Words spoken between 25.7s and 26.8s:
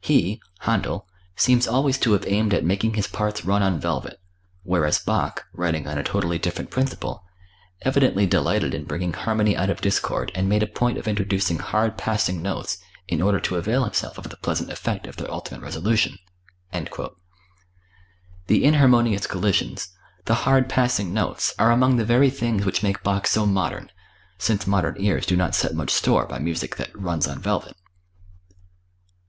much store by music